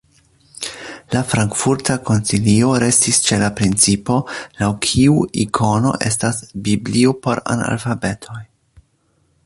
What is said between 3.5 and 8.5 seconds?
principo, laŭ kiu ikono estas "biblio por analfabetoj".